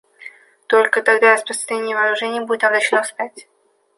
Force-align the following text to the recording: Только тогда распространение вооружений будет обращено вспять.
Только 0.65 1.03
тогда 1.03 1.33
распространение 1.35 1.95
вооружений 1.95 2.39
будет 2.39 2.63
обращено 2.63 3.03
вспять. 3.03 3.45